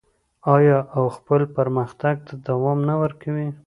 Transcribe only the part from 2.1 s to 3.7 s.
ته دوام نه ورکوي؟